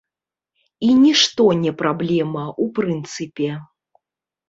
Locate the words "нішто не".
1.03-1.71